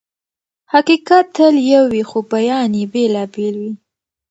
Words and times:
حقيقت 0.71 1.25
تل 1.35 1.55
يو 1.71 1.83
وي 1.91 2.01
خو 2.09 2.19
بيان 2.33 2.71
يې 2.79 2.85
بېلابېل 2.93 3.55
وي. 3.61 3.71